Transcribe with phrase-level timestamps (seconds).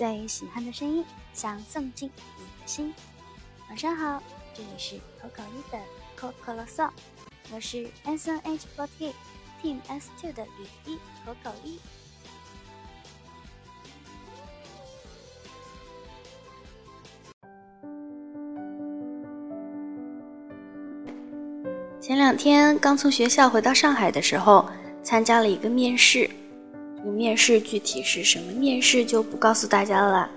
[0.00, 2.94] 最喜欢的声音，想送进你的心。
[3.68, 4.22] 晚上好，
[4.54, 5.78] 这里是口口一的
[6.18, 6.88] Coco 嗦，
[7.52, 9.12] 我是 S N H forty
[9.62, 10.94] Team S two 的雨一
[11.26, 11.78] 口口一。
[22.00, 24.66] 前两天刚从学校回到上海的时候，
[25.02, 26.30] 参加了一个面试。
[27.10, 30.30] 面试具体是什么面试就不告诉大家了。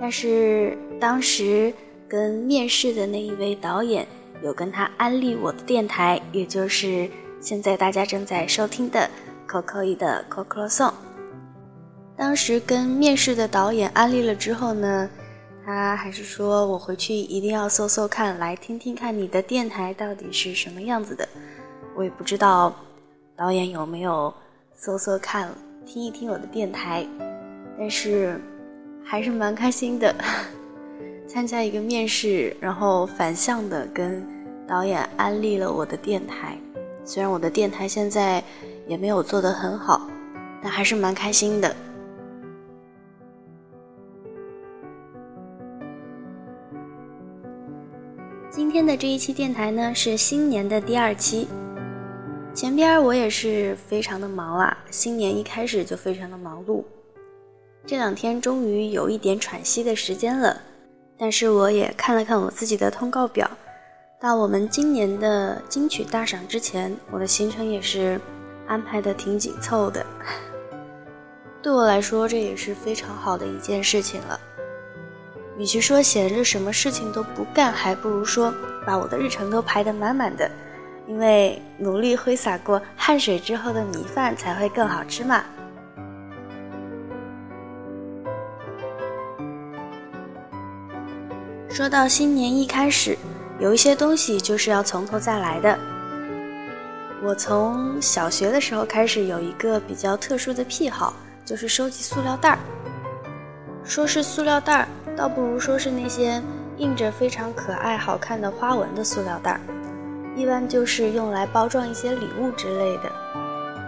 [0.00, 1.72] 但是当时
[2.08, 4.06] 跟面试的那一位导演
[4.42, 7.08] 有跟他安利我的电台，也就是
[7.40, 9.08] 现在大家正在收听的
[9.48, 10.94] Coco 的 Coco Song。
[12.16, 15.08] 当时跟面试的导演安利了之后呢？
[15.64, 21.28] 他还是说我回去一定要搜搜看，来听听看你的电台到底是什么样子的。
[21.94, 22.74] 我也不知道
[23.36, 24.32] 导演有没有
[24.74, 25.52] 搜搜看，
[25.92, 27.04] 听一听我的电台，
[27.76, 28.40] 但是
[29.02, 30.14] 还是蛮开心的。
[31.26, 34.24] 参加一个面试，然后反向的跟
[34.68, 36.56] 导演安利了我的电台。
[37.04, 38.40] 虽然我的电台现在
[38.86, 40.08] 也没有做得很好，
[40.62, 41.74] 但还是蛮开心的。
[48.48, 51.48] 今天的这一期电台呢，是新年的第二期。
[52.60, 56.84] 前边我也是非常的忙啊，新年一开始就非常的忙碌。
[57.86, 60.60] 这两天终于有一点喘息的时间了，
[61.16, 63.50] 但是我也看了看我自己的通告表，
[64.20, 68.20] 到我们今年的金曲大赏之前，我的行程也是
[68.66, 70.04] 安排的挺紧凑的。
[71.62, 74.38] 对我来说，这也是非常好的一件事情了。
[75.56, 78.52] 与其说闲着什么事情都不干，还不如说
[78.84, 80.50] 把我的日程都排得满满的，
[81.10, 85.42] 因为努力挥洒过汗水之后的米饭才会更好吃嘛。
[91.68, 93.18] 说到新年一开始，
[93.58, 95.76] 有一些东西就是要从头再来的。
[97.24, 101.12] 我从小学的时候开始有一个比较特殊的癖好，
[101.44, 102.58] 就是收集塑料袋儿。
[103.82, 104.88] 说是塑料袋儿。
[105.16, 106.40] 倒不如说是那些
[106.78, 109.60] 印着非常可爱、好看的花纹的塑料袋儿，
[110.40, 113.12] 一般就是用来包装一些礼物之类的。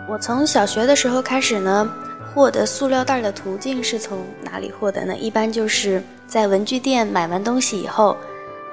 [0.08, 1.90] 我从小学的时候开始呢，
[2.34, 5.16] 获得塑料袋的途径是从哪里获得呢？
[5.16, 8.16] 一般就是在文具店买完东西以后，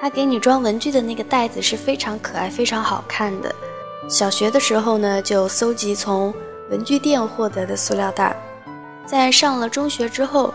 [0.01, 3.56] 他给你装文具的那个袋子是非常可爱、非常好看的。
[4.09, 6.34] 小学的时候呢，就搜集从
[6.69, 8.35] 文具店获得的塑料袋，
[9.06, 10.53] 在上了中学之后。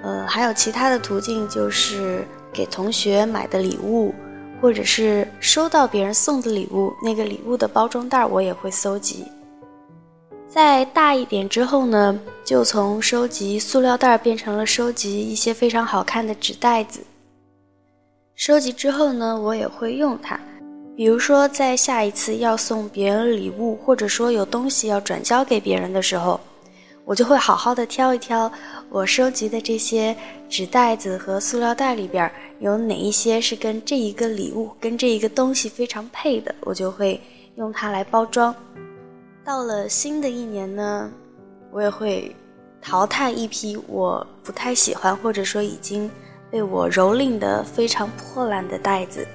[0.00, 4.14] 呃，还有其他的途径，就是给同学买的礼物，
[4.60, 9.24] 或者是收到别人送的礼物，那个礼物的包装袋我也会搜集。
[10.48, 17.00] 再大一点之后呢，就从收集塑料袋变成了收集一些非常好看的纸袋子。
[18.34, 20.40] 收集之后呢，我也会用它，
[20.96, 26.40] 比如说在下一次要送别人礼物，或者说有东西要转交给别人的时候。
[27.08, 28.52] 我就会好好的挑一挑
[28.90, 30.14] 我收集的这些
[30.46, 37.18] 纸袋子和塑料袋里边有哪一些是跟这一个礼物、跟这一个东西非常配的，我就会
[37.54, 38.54] 用它来包装。
[39.42, 41.10] 到了新的一年呢，
[41.70, 42.36] 我也会
[42.82, 46.10] 淘汰一批我不太喜欢或者说已经
[46.50, 49.26] 被我蹂躏的非常破烂的袋子。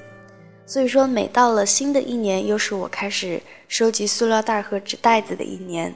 [0.68, 5.92] 所以说，每到了新的一年，又是我开始收集塑料袋和纸袋子的一年。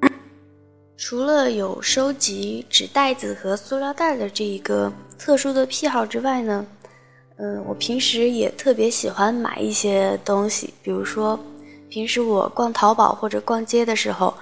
[0.96, 6.66] 除了有收集纸袋子和塑料袋的这一个特殊的癖好之外呢，
[7.36, 11.38] 嗯，我平时也特别喜欢买一些东西，比如说，
[11.88, 14.34] 平时我逛淘宝或者逛街的时候，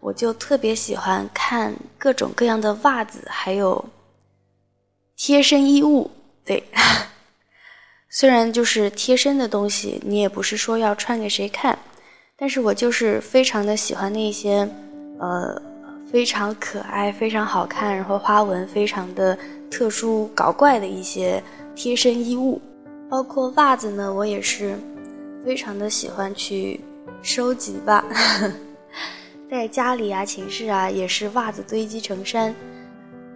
[0.00, 3.84] 我就特别喜欢看各种各样的袜子，还有
[5.16, 6.10] 贴身衣物。
[6.44, 6.62] 对，
[8.10, 11.78] 虽然就是贴身的东西，你也不是说要穿给谁看，
[12.42, 14.68] 但是我就是非常的喜欢那些，
[15.20, 15.62] 呃。
[16.10, 19.38] 非常可爱、非常好看，然后花纹非常的
[19.70, 21.42] 特殊、搞怪的一些
[21.74, 22.60] 贴身衣物，
[23.08, 24.76] 包括袜子呢，我也是
[25.42, 26.78] 非常的喜欢去
[27.22, 28.04] 收集吧。
[29.50, 32.54] 在家里啊、寝室啊，也是袜子堆积成山。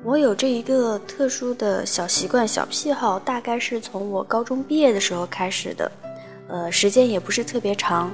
[0.04, 5.92] 我有这一个特殊的小习惯、小癖好，大概是从我高中毕业的时候开始的，
[6.48, 8.12] 呃，时间也不是特别长，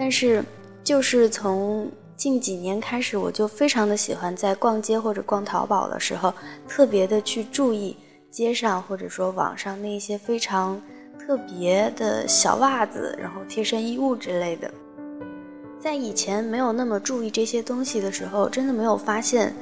[0.00, 0.42] 但是
[0.82, 1.86] 就是从。
[2.16, 6.30] 近几年开始，我就非常的喜欢在逛街或者逛淘宝的时候，
[6.68, 7.96] 特别的去注意
[8.30, 10.78] 街上或者说网上那些非常
[11.18, 14.70] 特别的小袜子，然后贴身衣物之类的。
[15.78, 19.54] 在以前没有那么注意这些东西的时候，真的没有发现，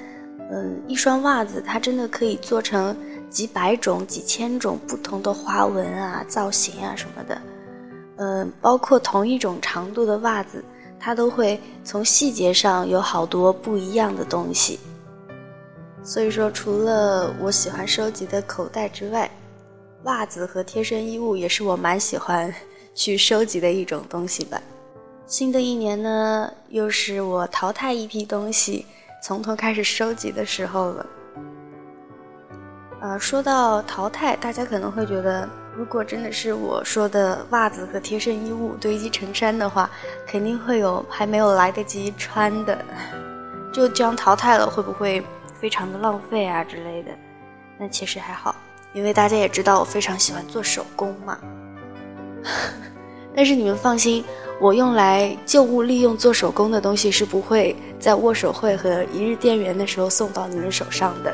[0.50, 2.96] 嗯，一双袜子它真的可以做成
[3.30, 7.40] 几百种、几千种不同的花纹啊、造型啊什么的。
[8.18, 10.64] 嗯，包括同一种长度的袜子，
[11.00, 14.78] 它都会从细节上有好多不一样的东西。
[16.02, 19.30] 所以说，除了我喜欢收集的口袋之外，
[20.04, 22.54] 袜子和贴身衣物也是我蛮喜欢
[22.94, 24.60] 去收集的一种东西吧。
[25.26, 28.86] 新的一年呢，又是我淘汰一批东西，
[29.22, 31.06] 从头开始收集的时候了。
[33.00, 35.48] 呃，说到淘汰，大家可能会觉得，
[35.78, 39.88] 如果真的是我说的袜子和贴身衣物堆积成山的话，
[40.26, 42.76] 肯定会有还没有来得及穿的，
[43.72, 45.22] 就这样淘汰了，会不会
[45.60, 47.12] 非常的浪费啊之类的？
[47.78, 48.56] 那其实还好。
[48.92, 51.38] 因为大家也知道我非常喜欢做手工嘛，
[53.36, 54.24] 但是你们放心，
[54.60, 61.32] 我用来旧物利用做手工的东西是不会在握手会和一日店员的时候送到你们手上的。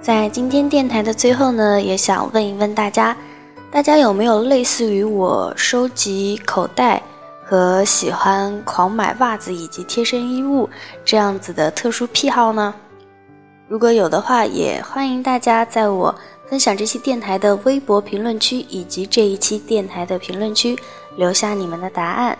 [0.00, 3.14] 在今天电台的最后呢，也想问一问大家，
[3.70, 7.02] 大家有没有类似于我收集口袋？
[7.44, 10.70] 和喜欢狂买袜子以及贴身衣物
[11.04, 12.72] 这样子的特殊癖好呢？
[13.68, 16.14] 如果有的话，也欢迎大家在我
[16.48, 20.78] 分享这期电台的微博评论区以及这一期电台的评论区
[21.16, 22.38] 留下你们的答案。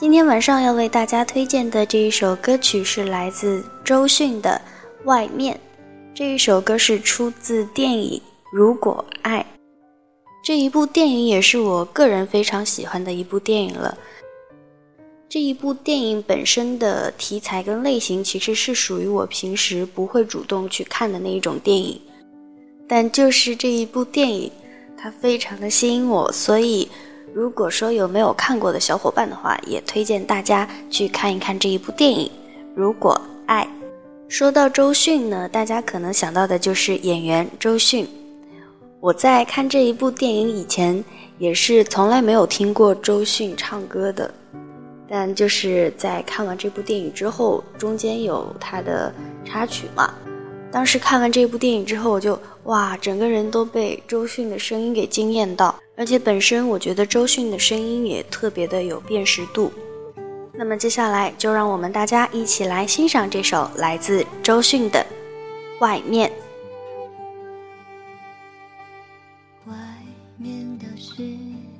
[0.00, 4.58] 今天晚上要为大家推荐的这一首歌曲是来自周迅的
[5.04, 5.54] 《外面》，
[6.14, 8.18] 这一首歌是出自电影
[8.50, 9.40] 《如果爱》。
[10.42, 13.98] 这一部电影也是我个人非常喜欢的一部电影了。
[15.28, 22.00] 这一部电影本身的题材跟类型其实是属于我平时不会主动去看的那一种电影，
[22.88, 24.50] 但就是这一部电影，
[24.96, 26.88] 它非常的吸引我，所以
[27.32, 32.30] 如果说有没有看过的小伙伴的话，也推荐大家去看一看这一部电影。
[32.74, 33.68] 如果爱，
[34.28, 38.06] 说到周迅呢，大家可能想到的就是演员周迅。
[39.00, 41.02] 我在看这一部电影以前，
[41.38, 44.32] 也是从来没有听过周迅唱歌的，
[45.08, 49.12] 但就是在看完这部电影之后，中间有他的
[49.44, 50.12] 插曲嘛。
[50.70, 59.70] 当时看完这部电影之后，我就哇，整个人都被周迅的声音给惊艳到，而且本身我觉得周迅的声音也特别的有辨识度。
[60.54, 65.04] 那么接下来就让我们大家一起来欣赏这首来自周迅的
[65.82, 66.32] 《外面》。
[69.70, 69.76] 外
[70.38, 71.22] 面的世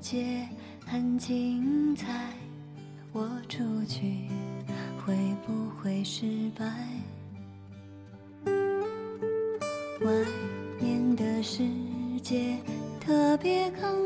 [0.02, 0.46] 界
[0.86, 2.06] 很精彩，
[3.14, 4.26] 我出去
[5.06, 5.14] 会
[5.46, 5.52] 不
[5.82, 6.26] 会失
[6.58, 6.66] 败？
[10.04, 10.12] 外
[10.78, 11.62] 面的世
[12.22, 12.58] 界
[12.98, 13.99] 特别慷慨，闯出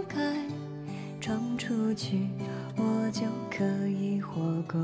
[1.94, 2.29] 去
[2.76, 4.81] 我就可以活过。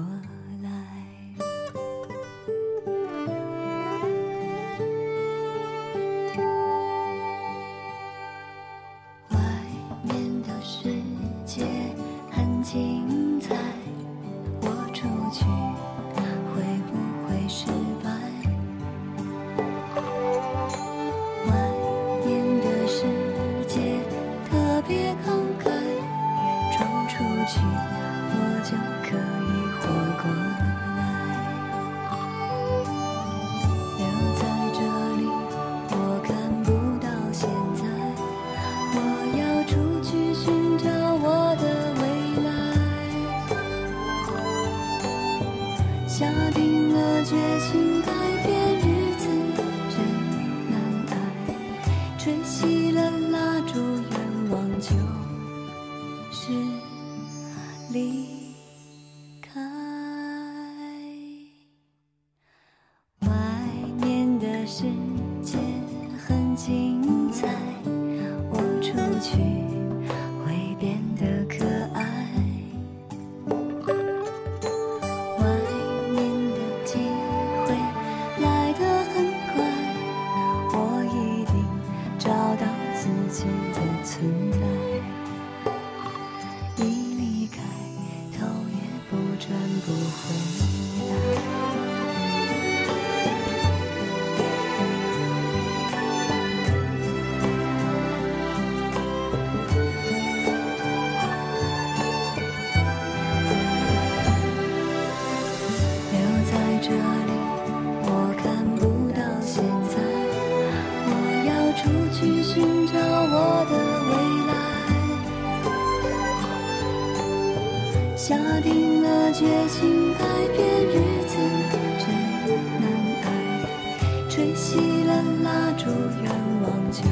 [125.83, 125.87] 烛
[126.23, 126.31] 愿
[126.63, 127.03] 望就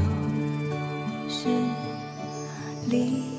[1.27, 1.49] 是
[2.87, 3.38] 离。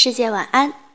[0.00, 0.87] 世界晚安。